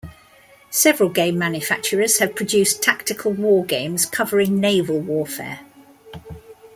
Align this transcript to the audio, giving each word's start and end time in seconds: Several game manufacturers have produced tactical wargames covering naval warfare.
Several 0.71 1.09
game 1.09 1.37
manufacturers 1.37 2.17
have 2.17 2.33
produced 2.35 2.81
tactical 2.81 3.31
wargames 3.35 4.11
covering 4.11 4.59
naval 4.59 4.99
warfare. 4.99 5.59